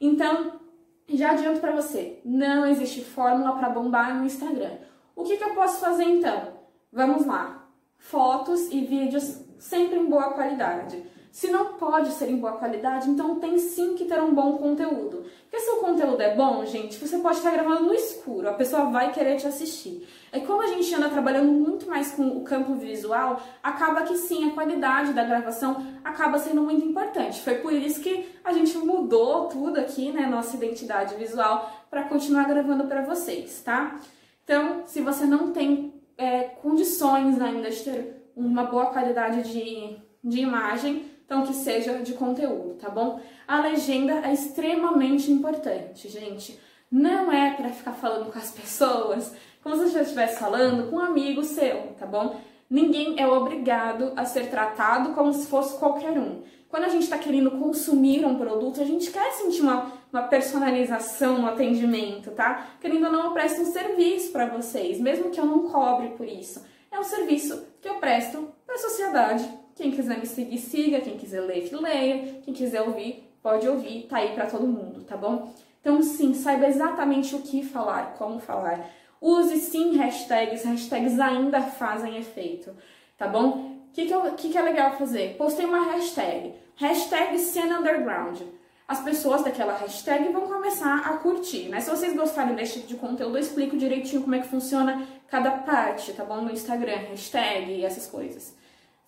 Então, 0.00 0.60
já 1.08 1.32
adianto 1.32 1.60
para 1.60 1.72
você, 1.72 2.20
não 2.24 2.66
existe 2.66 3.04
fórmula 3.04 3.56
para 3.56 3.70
bombar 3.70 4.16
no 4.18 4.24
Instagram. 4.24 4.78
O 5.14 5.24
que, 5.24 5.36
que 5.36 5.44
eu 5.44 5.54
posso 5.54 5.80
fazer 5.80 6.04
então? 6.04 6.54
Vamos 6.92 7.24
lá. 7.26 7.68
Fotos 7.98 8.70
e 8.70 8.84
vídeos 8.84 9.40
sempre 9.58 9.98
em 9.98 10.06
boa 10.06 10.32
qualidade. 10.32 11.02
Se 11.36 11.50
não 11.50 11.74
pode 11.74 12.12
ser 12.12 12.30
em 12.30 12.38
boa 12.38 12.54
qualidade, 12.54 13.10
então 13.10 13.38
tem 13.38 13.58
sim 13.58 13.94
que 13.94 14.06
ter 14.06 14.18
um 14.22 14.34
bom 14.34 14.56
conteúdo. 14.56 15.22
Porque 15.42 15.60
se 15.60 15.70
o 15.70 15.80
conteúdo 15.80 16.18
é 16.22 16.34
bom, 16.34 16.64
gente, 16.64 16.96
você 16.96 17.18
pode 17.18 17.36
estar 17.36 17.50
gravando 17.50 17.82
no 17.82 17.92
escuro, 17.92 18.48
a 18.48 18.54
pessoa 18.54 18.86
vai 18.86 19.12
querer 19.12 19.36
te 19.36 19.46
assistir. 19.46 20.08
É 20.32 20.40
como 20.40 20.62
a 20.62 20.66
gente 20.68 20.94
anda 20.94 21.10
trabalhando 21.10 21.52
muito 21.52 21.86
mais 21.86 22.12
com 22.12 22.26
o 22.26 22.42
campo 22.42 22.72
visual, 22.76 23.38
acaba 23.62 24.00
que 24.04 24.16
sim, 24.16 24.48
a 24.48 24.54
qualidade 24.54 25.12
da 25.12 25.24
gravação 25.24 25.86
acaba 26.02 26.38
sendo 26.38 26.62
muito 26.62 26.82
importante. 26.82 27.42
Foi 27.42 27.56
por 27.56 27.74
isso 27.74 28.00
que 28.00 28.34
a 28.42 28.54
gente 28.54 28.78
mudou 28.78 29.44
tudo 29.48 29.78
aqui, 29.78 30.10
né, 30.10 30.24
nossa 30.24 30.56
identidade 30.56 31.16
visual, 31.16 31.70
para 31.90 32.04
continuar 32.04 32.44
gravando 32.44 32.84
para 32.84 33.02
vocês, 33.02 33.60
tá? 33.62 34.00
Então, 34.42 34.84
se 34.86 35.02
você 35.02 35.26
não 35.26 35.52
tem 35.52 36.00
é, 36.16 36.44
condições 36.62 37.38
ainda 37.42 37.70
de 37.70 37.84
ter 37.84 38.30
uma 38.34 38.64
boa 38.64 38.86
qualidade 38.86 39.52
de, 39.52 39.98
de 40.24 40.40
imagem, 40.40 41.14
então 41.26 41.44
que 41.44 41.52
seja 41.52 41.98
de 41.98 42.14
conteúdo, 42.14 42.74
tá 42.74 42.88
bom? 42.88 43.20
A 43.46 43.60
legenda 43.60 44.22
é 44.24 44.32
extremamente 44.32 45.30
importante, 45.30 46.08
gente. 46.08 46.58
Não 46.90 47.30
é 47.32 47.50
para 47.50 47.70
ficar 47.70 47.92
falando 47.92 48.32
com 48.32 48.38
as 48.38 48.52
pessoas 48.52 49.34
como 49.60 49.76
se 49.76 49.90
você 49.90 50.02
estivesse 50.02 50.38
falando 50.38 50.88
com 50.88 50.96
um 50.96 51.00
amigo 51.00 51.42
seu, 51.42 51.88
tá 51.98 52.06
bom? 52.06 52.40
Ninguém 52.70 53.16
é 53.18 53.26
obrigado 53.26 54.12
a 54.14 54.24
ser 54.24 54.48
tratado 54.48 55.12
como 55.12 55.32
se 55.32 55.48
fosse 55.48 55.76
qualquer 55.78 56.16
um. 56.16 56.42
Quando 56.68 56.84
a 56.84 56.88
gente 56.88 57.02
está 57.02 57.18
querendo 57.18 57.50
consumir 57.50 58.24
um 58.24 58.36
produto, 58.36 58.80
a 58.80 58.84
gente 58.84 59.10
quer 59.10 59.32
sentir 59.32 59.62
uma, 59.62 59.92
uma 60.12 60.22
personalização 60.22 61.38
no 61.38 61.48
atendimento, 61.48 62.30
tá? 62.30 62.68
Querendo 62.80 63.06
ou 63.06 63.12
não, 63.12 63.24
eu 63.24 63.30
presto 63.32 63.62
um 63.62 63.66
serviço 63.66 64.30
para 64.30 64.46
vocês, 64.46 65.00
mesmo 65.00 65.30
que 65.30 65.40
eu 65.40 65.46
não 65.46 65.68
cobre 65.68 66.10
por 66.10 66.28
isso. 66.28 66.64
É 66.90 67.00
um 67.00 67.04
serviço 67.04 67.66
que 67.80 67.88
eu 67.88 67.96
presto 67.96 68.48
para 68.64 68.76
a 68.76 68.78
sociedade 68.78 69.65
quem 69.76 69.90
quiser 69.90 70.18
me 70.18 70.26
seguir, 70.26 70.58
siga. 70.58 71.00
Quem 71.00 71.18
quiser 71.18 71.40
ler, 71.42 71.68
que 71.68 71.76
leia. 71.76 72.40
Quem 72.42 72.54
quiser 72.54 72.80
ouvir, 72.80 73.30
pode 73.42 73.68
ouvir. 73.68 74.06
Tá 74.08 74.16
aí 74.16 74.34
para 74.34 74.46
todo 74.46 74.66
mundo, 74.66 75.04
tá 75.04 75.16
bom? 75.16 75.52
Então, 75.80 76.02
sim, 76.02 76.34
saiba 76.34 76.66
exatamente 76.66 77.36
o 77.36 77.42
que 77.42 77.62
falar, 77.62 78.14
como 78.14 78.40
falar. 78.40 78.90
Use 79.20 79.58
sim 79.58 79.96
hashtags. 79.96 80.64
Hashtags 80.64 81.20
ainda 81.20 81.60
fazem 81.60 82.16
efeito, 82.16 82.74
tá 83.18 83.28
bom? 83.28 83.76
O 83.88 83.92
que, 83.92 84.06
que, 84.06 84.30
que, 84.36 84.48
que 84.48 84.58
é 84.58 84.62
legal 84.62 84.96
fazer? 84.96 85.36
Postei 85.36 85.66
uma 85.66 85.92
hashtag. 85.92 86.54
Hashtag 86.76 87.38
cena 87.38 87.78
underground 87.78 88.40
as 88.88 89.00
pessoas 89.00 89.42
daquela 89.42 89.76
hashtag 89.76 90.28
vão 90.28 90.42
começar 90.42 90.98
a 90.98 91.16
curtir, 91.16 91.68
né? 91.68 91.80
Se 91.80 91.90
vocês 91.90 92.14
gostarem 92.14 92.54
desse 92.54 92.74
tipo 92.74 92.86
de 92.86 92.94
conteúdo, 92.94 93.36
eu 93.36 93.40
explico 93.40 93.76
direitinho 93.76 94.22
como 94.22 94.36
é 94.36 94.38
que 94.38 94.46
funciona 94.46 95.04
cada 95.26 95.50
parte, 95.50 96.12
tá 96.12 96.24
bom? 96.24 96.40
No 96.40 96.52
Instagram, 96.52 96.98
hashtag 97.10 97.72
e 97.72 97.84
essas 97.84 98.06
coisas 98.06 98.54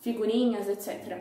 figurinhas, 0.00 0.68
etc. 0.68 1.18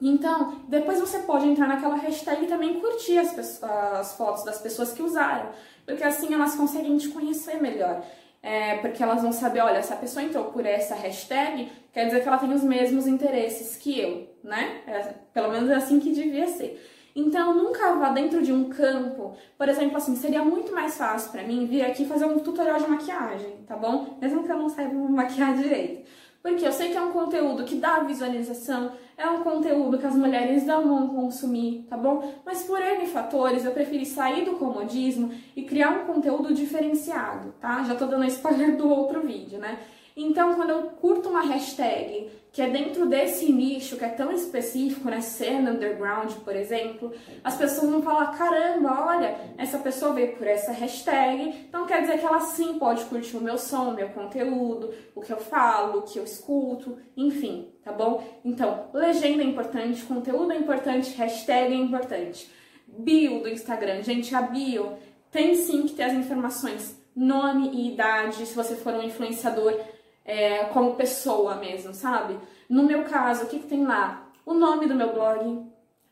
Então, 0.00 0.62
depois 0.66 0.98
você 0.98 1.20
pode 1.20 1.46
entrar 1.46 1.68
naquela 1.68 1.96
hashtag 1.96 2.44
e 2.44 2.48
também 2.48 2.80
curtir 2.80 3.18
as, 3.18 3.62
as 3.62 4.16
fotos 4.16 4.44
das 4.44 4.60
pessoas 4.60 4.92
que 4.92 5.02
usaram, 5.02 5.50
porque 5.84 6.02
assim 6.02 6.32
elas 6.32 6.54
conseguem 6.54 6.96
te 6.96 7.08
conhecer 7.08 7.60
melhor. 7.60 8.02
É, 8.42 8.78
porque 8.78 9.02
elas 9.02 9.20
vão 9.20 9.32
saber, 9.32 9.60
olha, 9.60 9.82
se 9.82 9.92
a 9.92 9.96
pessoa 9.96 10.24
entrou 10.24 10.46
por 10.46 10.64
essa 10.64 10.94
hashtag, 10.94 11.70
quer 11.92 12.06
dizer 12.06 12.22
que 12.22 12.28
ela 12.28 12.38
tem 12.38 12.50
os 12.50 12.62
mesmos 12.62 13.06
interesses 13.06 13.76
que 13.76 14.00
eu, 14.00 14.34
né? 14.42 14.80
É, 14.86 15.14
pelo 15.34 15.50
menos 15.50 15.68
é 15.68 15.74
assim 15.74 16.00
que 16.00 16.10
devia 16.10 16.46
ser. 16.46 16.82
Então, 17.14 17.54
nunca 17.54 17.94
vá 17.96 18.08
dentro 18.10 18.40
de 18.42 18.50
um 18.50 18.70
campo, 18.70 19.36
por 19.58 19.68
exemplo, 19.68 19.96
assim, 19.96 20.16
seria 20.16 20.42
muito 20.42 20.72
mais 20.72 20.96
fácil 20.96 21.32
para 21.32 21.42
mim 21.42 21.66
vir 21.66 21.82
aqui 21.82 22.06
fazer 22.06 22.24
um 22.24 22.38
tutorial 22.38 22.78
de 22.78 22.88
maquiagem, 22.88 23.58
tá 23.66 23.76
bom? 23.76 24.16
Mesmo 24.20 24.42
que 24.42 24.50
eu 24.50 24.56
não 24.56 24.70
saiba 24.70 24.94
maquiar 24.94 25.54
direito. 25.58 26.08
Porque 26.42 26.66
eu 26.66 26.72
sei 26.72 26.90
que 26.90 26.96
é 26.96 27.02
um 27.02 27.12
conteúdo 27.12 27.64
que 27.64 27.76
dá 27.76 28.00
visualização, 28.00 28.92
é 29.16 29.28
um 29.28 29.42
conteúdo 29.42 29.98
que 29.98 30.06
as 30.06 30.16
mulheres 30.16 30.66
amam 30.68 31.08
consumir, 31.08 31.86
tá 31.88 31.96
bom? 31.96 32.34
Mas 32.46 32.62
por 32.62 32.80
N 32.80 33.06
fatores, 33.06 33.64
eu 33.64 33.72
preferi 33.72 34.06
sair 34.06 34.46
do 34.46 34.52
comodismo 34.52 35.30
e 35.54 35.62
criar 35.62 35.90
um 35.90 36.06
conteúdo 36.06 36.54
diferenciado, 36.54 37.52
tá? 37.60 37.84
Já 37.84 37.94
tô 37.94 38.06
dando 38.06 38.24
spoiler 38.24 38.76
do 38.76 38.88
outro 38.88 39.20
vídeo, 39.20 39.58
né? 39.58 39.78
Então, 40.22 40.54
quando 40.54 40.68
eu 40.68 40.82
curto 41.00 41.30
uma 41.30 41.40
hashtag 41.40 42.28
que 42.52 42.60
é 42.60 42.68
dentro 42.68 43.06
desse 43.06 43.50
nicho 43.50 43.96
que 43.96 44.04
é 44.04 44.08
tão 44.08 44.30
específico, 44.30 45.08
né, 45.08 45.20
cena 45.20 45.70
underground, 45.70 46.32
por 46.44 46.54
exemplo, 46.54 47.10
as 47.42 47.56
pessoas 47.56 47.90
vão 47.90 48.02
falar: 48.02 48.36
caramba, 48.36 49.06
olha, 49.06 49.34
essa 49.56 49.78
pessoa 49.78 50.12
veio 50.12 50.36
por 50.36 50.46
essa 50.46 50.72
hashtag, 50.72 51.64
então 51.68 51.86
quer 51.86 52.02
dizer 52.02 52.18
que 52.18 52.26
ela 52.26 52.40
sim 52.40 52.78
pode 52.78 53.04
curtir 53.04 53.36
o 53.38 53.40
meu 53.40 53.56
som, 53.56 53.90
o 53.90 53.94
meu 53.94 54.10
conteúdo, 54.10 54.92
o 55.14 55.22
que 55.22 55.32
eu 55.32 55.38
falo, 55.38 56.00
o 56.00 56.02
que 56.02 56.18
eu 56.18 56.24
escuto, 56.24 56.98
enfim, 57.16 57.72
tá 57.82 57.90
bom? 57.90 58.22
Então, 58.44 58.90
legenda 58.92 59.42
é 59.42 59.46
importante, 59.46 60.02
conteúdo 60.02 60.52
é 60.52 60.56
importante, 60.56 61.16
hashtag 61.16 61.72
é 61.72 61.76
importante. 61.76 62.50
Bio 62.86 63.40
do 63.40 63.48
Instagram, 63.48 64.02
gente, 64.02 64.34
a 64.34 64.42
bio 64.42 64.98
tem 65.30 65.54
sim 65.54 65.84
que 65.84 65.94
ter 65.94 66.02
as 66.02 66.12
informações, 66.12 67.00
nome 67.14 67.70
e 67.72 67.92
idade, 67.92 68.44
se 68.44 68.54
você 68.54 68.74
for 68.74 68.92
um 68.92 69.02
influenciador 69.02 69.78
é, 70.24 70.64
como 70.64 70.94
pessoa 70.94 71.56
mesmo, 71.56 71.94
sabe? 71.94 72.38
No 72.68 72.84
meu 72.84 73.04
caso, 73.04 73.44
o 73.44 73.46
que, 73.46 73.58
que 73.58 73.66
tem 73.66 73.84
lá? 73.84 74.26
O 74.44 74.54
nome 74.54 74.86
do 74.86 74.94
meu 74.94 75.12
blog, 75.12 75.64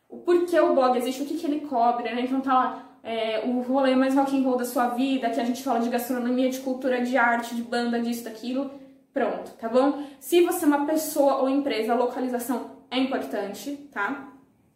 o 0.08 0.18
porquê 0.18 0.58
o 0.60 0.74
blog 0.74 0.96
existe, 0.96 1.22
o 1.22 1.26
que, 1.26 1.38
que 1.38 1.46
ele 1.46 1.60
cobre, 1.60 2.12
né? 2.12 2.22
Então 2.22 2.40
tá 2.40 2.54
lá 2.54 2.88
é, 3.02 3.42
o 3.46 3.60
rolê 3.60 3.94
mais 3.94 4.14
rock 4.14 4.36
and 4.36 4.42
roll 4.42 4.56
da 4.56 4.64
sua 4.64 4.88
vida, 4.88 5.30
que 5.30 5.40
a 5.40 5.44
gente 5.44 5.62
fala 5.62 5.80
de 5.80 5.88
gastronomia, 5.88 6.50
de 6.50 6.60
cultura, 6.60 7.00
de 7.00 7.16
arte, 7.16 7.54
de 7.54 7.62
banda, 7.62 8.00
disso, 8.00 8.24
daquilo. 8.24 8.70
Pronto, 9.12 9.50
tá 9.52 9.68
bom? 9.68 10.04
Se 10.20 10.44
você 10.44 10.64
é 10.64 10.68
uma 10.68 10.86
pessoa 10.86 11.36
ou 11.36 11.48
empresa, 11.48 11.92
a 11.92 11.96
localização 11.96 12.78
é 12.90 12.98
importante, 12.98 13.88
tá? 13.92 14.28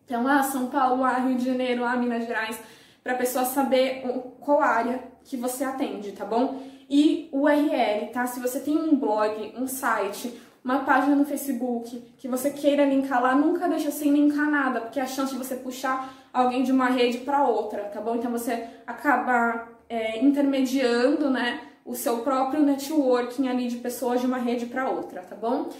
Então, 0.05 0.27
ah, 0.27 0.43
São 0.43 0.67
Paulo, 0.67 1.05
ah, 1.05 1.19
Rio 1.19 1.37
de 1.37 1.45
Janeiro, 1.45 1.85
ah, 1.85 1.97
Minas 1.97 2.27
Gerais, 2.27 2.59
para 3.03 3.12
a 3.12 3.17
pessoa 3.17 3.45
saber 3.45 4.03
qual 4.41 4.61
área 4.61 5.03
que 5.25 5.37
você 5.37 5.65
atende, 5.65 6.12
tá 6.12 6.25
bom? 6.25 6.61
E 6.93 7.31
URL, 7.33 8.13
tá? 8.13 8.27
Se 8.27 8.39
você 8.39 8.61
tem 8.61 8.77
um 8.77 8.95
blog, 8.95 9.55
um 9.57 9.67
site, 9.67 10.39
uma 10.63 10.81
página 10.81 11.17
no 11.17 11.25
Facebook 11.25 12.13
que 12.19 12.29
você 12.29 12.51
queira 12.51 12.85
linkar 12.85 13.23
lá, 13.23 13.35
nunca 13.35 13.67
deixa 13.67 13.91
sem 13.91 14.13
linkar 14.13 14.51
nada, 14.51 14.83
porque 14.83 15.01
a 15.01 15.07
chance 15.07 15.33
de 15.33 15.39
você 15.39 15.57
puxar 15.57 16.29
alguém 16.31 16.63
de 16.63 16.71
uma 16.71 16.89
rede 16.91 17.19
para 17.19 17.49
outra, 17.49 17.85
tá 17.85 17.99
bom? 17.99 18.17
Então 18.17 18.31
você 18.31 18.69
acaba 18.87 19.69
é, 19.89 20.23
intermediando, 20.23 21.31
né, 21.31 21.63
o 21.83 21.95
seu 21.95 22.19
próprio 22.19 22.63
networking 22.63 23.49
ali 23.49 23.69
de 23.69 23.77
pessoas 23.77 24.21
de 24.21 24.27
uma 24.27 24.39
rede 24.39 24.67
para 24.67 24.91
outra, 24.91 25.23
tá 25.23 25.35
bom? 25.35 25.71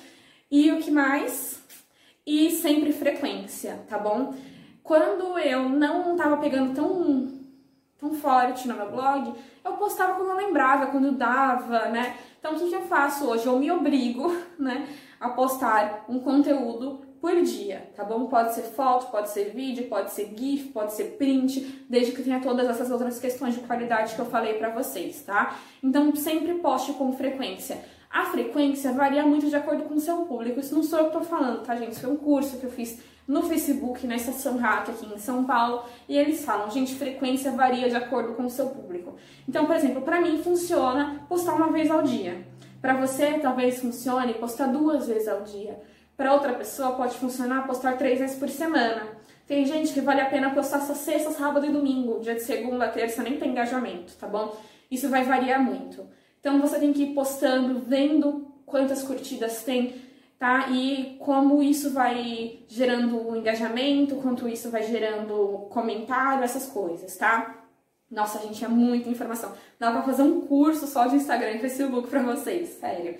E 0.51 0.73
o 0.73 0.79
que 0.79 0.91
mais? 0.91 1.63
E 2.27 2.53
sempre 2.53 2.91
frequência, 2.91 3.81
tá 3.87 3.99
bom? 3.99 4.35
Quando 4.83 5.39
eu 5.39 5.69
não 5.69 6.17
tava 6.17 6.39
pegando 6.39 6.75
tão 6.75 7.42
tão 8.03 8.13
forte 8.13 8.67
no 8.67 8.75
meu 8.75 8.91
blog, 8.91 9.33
eu 9.65 9.73
postava 9.75 10.15
quando 10.15 10.31
eu 10.31 10.37
lembrava, 10.37 10.87
quando 10.87 11.13
dava, 11.13 11.87
né? 11.87 12.17
Então, 12.41 12.57
o 12.57 12.59
que, 12.59 12.75
eu 12.75 12.83
faço 12.83 13.27
hoje? 13.27 13.47
Eu 13.47 13.57
me 13.61 13.71
obrigo, 13.71 14.37
né, 14.59 14.89
a 15.21 15.29
postar 15.29 16.05
um 16.09 16.19
conteúdo 16.19 17.01
por 17.23 17.41
dia, 17.41 17.89
tá 17.95 18.03
bom? 18.03 18.27
Pode 18.27 18.53
ser 18.53 18.63
foto, 18.63 19.09
pode 19.13 19.31
ser 19.31 19.53
vídeo, 19.55 19.87
pode 19.87 20.11
ser 20.11 20.35
GIF, 20.37 20.71
pode 20.71 20.93
ser 20.93 21.17
print, 21.17 21.87
desde 21.89 22.11
que 22.11 22.21
tenha 22.21 22.41
todas 22.41 22.69
essas 22.69 22.91
outras 22.91 23.21
questões 23.21 23.55
de 23.55 23.61
qualidade 23.61 24.17
que 24.17 24.21
eu 24.21 24.27
falei 24.27 24.55
para 24.55 24.71
vocês, 24.71 25.23
tá? 25.23 25.57
Então, 25.81 26.17
sempre 26.17 26.55
poste 26.55 26.93
com 26.95 27.13
frequência. 27.13 27.79
A 28.11 28.25
frequência 28.25 28.93
varia 28.93 29.25
muito 29.25 29.49
de 29.49 29.55
acordo 29.55 29.85
com 29.85 29.95
o 29.95 30.01
seu 30.01 30.17
público. 30.25 30.59
Isso 30.59 30.75
não 30.75 30.83
sou 30.83 30.99
eu 30.99 31.05
que 31.07 31.13
tô 31.13 31.21
falando, 31.21 31.63
tá, 31.63 31.77
gente? 31.77 31.93
Isso 31.93 32.01
foi 32.01 32.11
um 32.11 32.17
curso 32.17 32.59
que 32.59 32.65
eu 32.65 32.73
fiz 32.73 32.99
no 33.29 33.45
Facebook, 33.45 34.05
na 34.05 34.17
Estação 34.17 34.57
Hack 34.57 34.89
aqui 34.89 35.07
em 35.07 35.17
São 35.17 35.45
Paulo, 35.45 35.85
e 36.09 36.19
eles 36.19 36.45
falam, 36.45 36.69
gente, 36.73 36.93
frequência 36.97 37.53
varia 37.53 37.89
de 37.89 37.95
acordo 37.95 38.35
com 38.35 38.47
o 38.47 38.51
seu 38.51 38.67
público. 38.67 39.15
Então, 39.49 39.65
por 39.65 39.77
exemplo, 39.77 40.03
para 40.03 40.21
mim 40.21 40.43
funciona 40.43 41.25
postar 41.29 41.55
uma 41.55 41.71
vez 41.71 41.89
ao 41.89 42.03
dia. 42.03 42.45
Para 42.81 42.95
você, 42.95 43.39
talvez 43.39 43.79
funcione 43.79 44.35
postar 44.35 44.67
duas 44.67 45.07
vezes 45.07 45.29
ao 45.29 45.43
dia. 45.43 45.79
Para 46.17 46.33
outra 46.35 46.53
pessoa, 46.53 46.93
pode 46.93 47.17
funcionar 47.17 47.67
postar 47.67 47.97
três 47.97 48.19
vezes 48.19 48.39
por 48.39 48.49
semana. 48.49 49.07
Tem 49.47 49.67
gente 49.67 49.93
que 49.93 50.01
vale 50.01 50.21
a 50.21 50.27
pena 50.27 50.51
postar 50.51 50.81
só 50.81 50.95
sexta, 50.95 51.31
sábado 51.31 51.67
e 51.67 51.73
domingo. 51.73 52.21
Dia 52.21 52.35
de 52.35 52.43
segunda, 52.43 52.89
terça 52.89 53.23
nem 53.23 53.39
tem 53.39 53.51
engajamento, 53.51 54.15
tá 54.17 54.27
bom? 54.27 54.57
Isso 54.91 55.09
vai 55.09 55.25
variar 55.25 55.61
muito. 55.61 56.07
Então 56.41 56.61
você 56.61 56.79
tem 56.79 56.93
que 56.93 57.03
ir 57.05 57.15
postando, 57.15 57.81
vendo 57.81 58.53
quantas 58.67 59.03
curtidas 59.03 59.63
tem, 59.63 59.95
tá? 60.39 60.69
E 60.71 61.17
como 61.19 61.63
isso 61.63 61.93
vai 61.93 62.61
gerando 62.69 63.37
engajamento, 63.37 64.17
quanto 64.17 64.49
isso 64.49 64.71
vai 64.71 64.83
gerando 64.83 65.67
comentário, 65.71 66.45
essas 66.45 66.67
coisas, 66.67 67.17
tá? 67.17 67.63
Nossa, 68.11 68.39
gente, 68.41 68.63
é 68.65 68.69
muita 68.69 69.09
informação. 69.09 69.53
Dá 69.79 69.91
pra 69.91 70.03
fazer 70.03 70.23
um 70.23 70.43
curso 70.43 70.87
só 70.87 71.07
de 71.07 71.17
Instagram 71.17 71.53
e 71.53 71.61
Facebook 71.61 72.09
pra 72.09 72.23
vocês, 72.23 72.69
sério. 72.81 73.19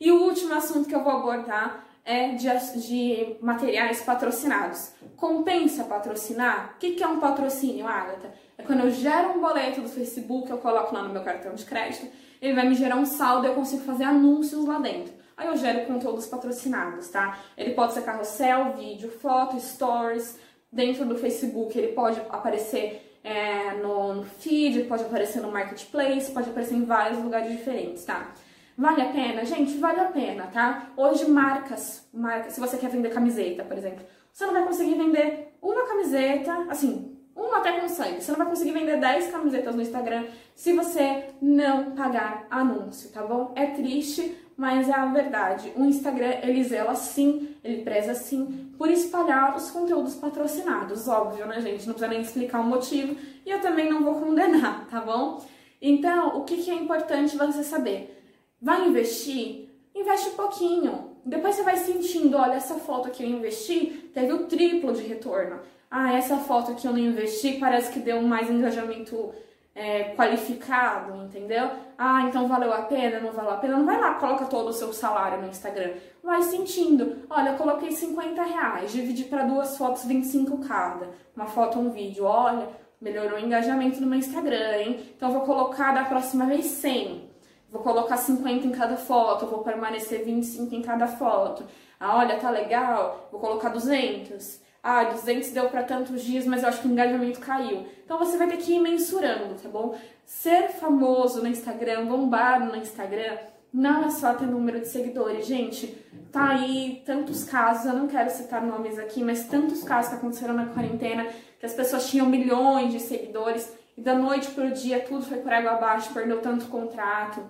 E 0.00 0.10
o 0.10 0.22
último 0.22 0.54
assunto 0.54 0.88
que 0.88 0.94
eu 0.94 1.04
vou 1.04 1.12
abordar 1.12 1.89
é 2.04 2.34
de, 2.34 2.48
de 2.80 3.36
materiais 3.40 4.02
patrocinados. 4.02 4.92
Compensa 5.16 5.84
patrocinar? 5.84 6.74
O 6.74 6.78
que, 6.78 6.92
que 6.92 7.02
é 7.02 7.06
um 7.06 7.20
patrocínio, 7.20 7.86
Agatha? 7.86 8.32
É 8.56 8.62
quando 8.62 8.80
eu 8.80 8.90
gero 8.90 9.30
um 9.30 9.40
boleto 9.40 9.80
do 9.80 9.88
Facebook, 9.88 10.50
eu 10.50 10.58
coloco 10.58 10.94
lá 10.94 11.02
no 11.02 11.12
meu 11.12 11.22
cartão 11.22 11.54
de 11.54 11.64
crédito, 11.64 12.06
ele 12.40 12.54
vai 12.54 12.68
me 12.68 12.74
gerar 12.74 12.96
um 12.96 13.04
saldo 13.04 13.46
eu 13.46 13.54
consigo 13.54 13.82
fazer 13.82 14.04
anúncios 14.04 14.64
lá 14.64 14.78
dentro. 14.78 15.12
Aí 15.36 15.46
eu 15.46 15.56
gero 15.56 15.86
conteúdos 15.86 16.26
patrocinados, 16.26 17.08
tá? 17.08 17.38
Ele 17.56 17.72
pode 17.72 17.94
ser 17.94 18.02
carrossel, 18.02 18.74
vídeo, 18.76 19.10
foto, 19.10 19.58
stories. 19.58 20.38
Dentro 20.70 21.04
do 21.04 21.16
Facebook 21.16 21.76
ele 21.76 21.92
pode 21.92 22.20
aparecer 22.28 23.18
é, 23.24 23.72
no 23.74 24.24
feed, 24.38 24.84
pode 24.84 25.02
aparecer 25.04 25.40
no 25.40 25.50
marketplace, 25.50 26.30
pode 26.30 26.50
aparecer 26.50 26.74
em 26.74 26.84
vários 26.84 27.22
lugares 27.22 27.50
diferentes, 27.50 28.04
tá? 28.04 28.32
Vale 28.80 29.02
a 29.02 29.12
pena? 29.12 29.44
Gente, 29.44 29.76
vale 29.76 30.00
a 30.00 30.06
pena, 30.06 30.46
tá? 30.46 30.86
Hoje 30.96 31.28
marcas, 31.28 32.08
marcas, 32.14 32.54
se 32.54 32.60
você 32.60 32.78
quer 32.78 32.88
vender 32.88 33.10
camiseta, 33.10 33.62
por 33.62 33.76
exemplo, 33.76 34.06
você 34.32 34.46
não 34.46 34.54
vai 34.54 34.64
conseguir 34.64 34.94
vender 34.94 35.54
uma 35.60 35.86
camiseta, 35.86 36.64
assim, 36.66 37.14
uma 37.36 37.58
até 37.58 37.78
consegue. 37.78 38.22
Você 38.22 38.30
não 38.30 38.38
vai 38.38 38.48
conseguir 38.48 38.72
vender 38.72 38.98
10 38.98 39.30
camisetas 39.30 39.74
no 39.74 39.82
Instagram 39.82 40.24
se 40.54 40.72
você 40.72 41.26
não 41.42 41.90
pagar 41.90 42.46
anúncio, 42.50 43.10
tá 43.10 43.22
bom? 43.22 43.52
É 43.54 43.66
triste, 43.66 44.34
mas 44.56 44.88
é 44.88 44.94
a 44.94 45.04
verdade. 45.04 45.70
O 45.76 45.84
Instagram, 45.84 46.36
ele 46.42 46.64
zela 46.64 46.94
sim, 46.94 47.54
ele 47.62 47.82
preza 47.82 48.14
sim 48.14 48.72
por 48.78 48.88
espalhar 48.88 49.54
os 49.58 49.70
conteúdos 49.70 50.14
patrocinados, 50.14 51.06
óbvio, 51.06 51.44
né, 51.44 51.60
gente? 51.60 51.86
Não 51.86 51.92
precisa 51.92 52.08
nem 52.08 52.22
explicar 52.22 52.60
o 52.60 52.64
motivo 52.64 53.14
e 53.44 53.50
eu 53.50 53.60
também 53.60 53.90
não 53.90 54.02
vou 54.02 54.14
condenar, 54.14 54.86
tá 54.88 55.02
bom? 55.02 55.44
Então, 55.82 56.38
o 56.38 56.44
que, 56.44 56.56
que 56.62 56.70
é 56.70 56.74
importante 56.74 57.36
você 57.36 57.62
saber? 57.62 58.19
Vai 58.60 58.88
investir? 58.88 59.68
Investe 59.94 60.30
um 60.30 60.34
pouquinho. 60.34 61.16
Depois 61.24 61.54
você 61.54 61.62
vai 61.62 61.76
sentindo, 61.76 62.36
olha, 62.36 62.54
essa 62.54 62.74
foto 62.76 63.10
que 63.10 63.22
eu 63.22 63.28
investi 63.28 64.10
teve 64.14 64.32
o 64.32 64.46
triplo 64.46 64.92
de 64.92 65.02
retorno 65.02 65.60
ah, 65.90 66.12
essa 66.12 66.36
foto 66.36 66.74
que 66.76 66.86
eu 66.86 66.92
não 66.92 66.98
investi 66.98 67.54
parece 67.54 67.90
que 67.92 67.98
deu 67.98 68.22
mais 68.22 68.48
engajamento 68.48 69.32
é, 69.74 70.14
qualificado, 70.14 71.16
entendeu? 71.16 71.68
Ah, 71.98 72.22
então 72.22 72.46
valeu 72.46 72.72
a 72.72 72.82
pena, 72.82 73.18
não 73.18 73.32
valeu 73.32 73.50
a 73.50 73.56
pena? 73.56 73.76
Não 73.76 73.84
vai 73.84 74.00
lá, 74.00 74.14
coloca 74.14 74.44
todo 74.44 74.68
o 74.68 74.72
seu 74.72 74.92
salário 74.92 75.42
no 75.42 75.48
Instagram. 75.48 75.94
Vai 76.22 76.42
sentindo. 76.42 77.24
Olha, 77.28 77.50
eu 77.50 77.56
coloquei 77.56 77.90
50 77.90 78.40
reais, 78.40 78.92
dividi 78.92 79.24
para 79.24 79.42
duas 79.42 79.76
fotos, 79.76 80.04
25 80.04 80.58
cada. 80.58 81.08
Uma 81.34 81.46
foto, 81.46 81.78
um 81.78 81.90
vídeo. 81.90 82.24
Olha, 82.24 82.68
melhorou 83.00 83.38
o 83.38 83.40
engajamento 83.40 84.00
no 84.00 84.06
meu 84.06 84.18
Instagram, 84.18 84.76
hein? 84.76 85.00
Então 85.16 85.32
vou 85.32 85.40
colocar 85.42 85.92
da 85.92 86.04
próxima 86.04 86.46
vez 86.46 86.66
100. 86.66 87.29
Vou 87.70 87.82
colocar 87.82 88.16
50 88.16 88.66
em 88.66 88.70
cada 88.70 88.96
foto, 88.96 89.46
vou 89.46 89.60
permanecer 89.60 90.24
25 90.24 90.74
em 90.74 90.82
cada 90.82 91.06
foto. 91.06 91.64
Ah, 91.98 92.18
olha, 92.18 92.38
tá 92.38 92.50
legal, 92.50 93.28
vou 93.30 93.40
colocar 93.40 93.68
200 93.68 94.60
ah, 94.82 95.04
200 95.04 95.50
deu 95.50 95.68
para 95.68 95.82
tantos 95.82 96.22
dias, 96.22 96.46
mas 96.46 96.62
eu 96.62 96.68
acho 96.68 96.80
que 96.80 96.88
o 96.88 96.90
engajamento 96.90 97.40
caiu. 97.40 97.86
Então 98.04 98.18
você 98.18 98.36
vai 98.36 98.48
ter 98.48 98.56
que 98.56 98.74
ir 98.74 98.80
mensurando, 98.80 99.54
tá 99.62 99.68
bom? 99.68 99.94
Ser 100.24 100.68
famoso 100.68 101.42
no 101.42 101.48
Instagram, 101.48 102.06
bombar 102.06 102.66
no 102.66 102.74
Instagram, 102.76 103.36
não 103.72 104.04
é 104.04 104.10
só 104.10 104.34
ter 104.34 104.46
número 104.46 104.80
de 104.80 104.88
seguidores, 104.88 105.46
gente. 105.46 105.86
Tá 106.32 106.50
aí 106.50 107.02
tantos 107.04 107.44
casos, 107.44 107.86
eu 107.86 107.92
não 107.92 108.06
quero 108.06 108.30
citar 108.30 108.62
nomes 108.62 108.98
aqui, 108.98 109.22
mas 109.22 109.44
tantos 109.44 109.82
casos 109.82 110.10
que 110.10 110.16
aconteceram 110.16 110.54
na 110.54 110.66
quarentena, 110.66 111.26
que 111.58 111.66
as 111.66 111.74
pessoas 111.74 112.08
tinham 112.08 112.26
milhões 112.26 112.92
de 112.92 113.00
seguidores 113.00 113.72
e 113.96 114.00
da 114.00 114.14
noite 114.14 114.50
pro 114.52 114.70
dia 114.70 115.00
tudo 115.00 115.24
foi 115.24 115.38
por 115.38 115.52
água 115.52 115.72
abaixo, 115.72 116.14
perdeu 116.14 116.40
tanto 116.40 116.66
contrato, 116.66 117.42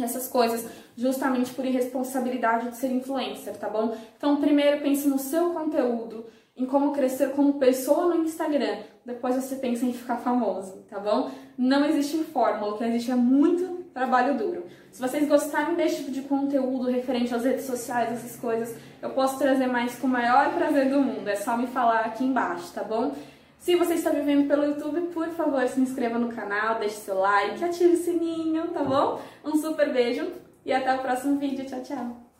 essas 0.00 0.28
coisas, 0.28 0.66
justamente 0.96 1.52
por 1.52 1.64
irresponsabilidade 1.64 2.70
de 2.70 2.76
ser 2.76 2.90
influencer, 2.90 3.56
tá 3.56 3.68
bom? 3.68 3.96
Então, 4.16 4.40
primeiro 4.40 4.80
pense 4.80 5.06
no 5.08 5.18
seu 5.18 5.50
conteúdo, 5.50 6.26
em 6.56 6.66
como 6.66 6.92
crescer 6.92 7.32
como 7.32 7.54
pessoa 7.54 8.14
no 8.14 8.24
Instagram. 8.24 8.78
Depois 9.04 9.34
você 9.34 9.56
pensa 9.56 9.84
em 9.84 9.92
ficar 9.92 10.18
famoso, 10.18 10.84
tá 10.88 10.98
bom? 10.98 11.30
Não 11.58 11.84
existe 11.84 12.22
fórmula, 12.24 12.74
o 12.74 12.78
que 12.78 12.84
existe 12.84 13.10
é 13.10 13.16
muito 13.16 13.82
trabalho 13.92 14.36
duro. 14.38 14.64
Se 14.90 15.00
vocês 15.00 15.28
gostarem 15.28 15.74
desse 15.74 15.96
tipo 15.96 16.10
de 16.10 16.22
conteúdo 16.22 16.90
referente 16.90 17.34
às 17.34 17.44
redes 17.44 17.64
sociais, 17.64 18.12
essas 18.12 18.36
coisas, 18.36 18.76
eu 19.00 19.10
posso 19.10 19.38
trazer 19.38 19.66
mais 19.66 19.98
com 19.98 20.06
o 20.06 20.10
maior 20.10 20.54
prazer 20.54 20.90
do 20.90 21.00
mundo. 21.00 21.28
É 21.28 21.36
só 21.36 21.56
me 21.56 21.66
falar 21.66 22.00
aqui 22.00 22.24
embaixo, 22.24 22.72
tá 22.72 22.82
bom? 22.82 23.12
Se 23.62 23.76
você 23.76 23.94
está 23.94 24.10
vivendo 24.10 24.48
pelo 24.48 24.64
YouTube, 24.64 25.12
por 25.14 25.28
favor, 25.28 25.64
se 25.68 25.80
inscreva 25.80 26.18
no 26.18 26.34
canal, 26.34 26.80
deixe 26.80 26.96
seu 26.96 27.16
like, 27.16 27.62
ative 27.62 27.94
o 27.94 27.96
sininho, 27.96 28.66
tá 28.72 28.82
bom? 28.82 29.22
Um 29.44 29.56
super 29.56 29.92
beijo 29.92 30.32
e 30.66 30.72
até 30.72 30.92
o 30.92 30.98
próximo 30.98 31.38
vídeo. 31.38 31.64
Tchau, 31.64 31.80
tchau! 31.80 32.31